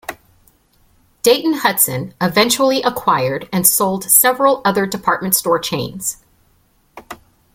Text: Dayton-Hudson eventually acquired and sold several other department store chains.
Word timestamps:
Dayton-Hudson 1.21 2.15
eventually 2.19 2.81
acquired 2.81 3.47
and 3.53 3.67
sold 3.67 4.05
several 4.09 4.63
other 4.65 4.87
department 4.87 5.35
store 5.35 5.59
chains. 5.59 6.17